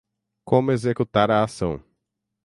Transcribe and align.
Como 0.43 0.71
Executar 0.71 1.29
a 1.31 1.43
Ação 1.43 1.79